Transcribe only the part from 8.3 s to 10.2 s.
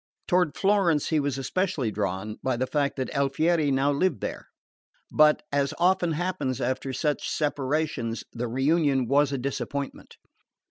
the reunion was a disappointment.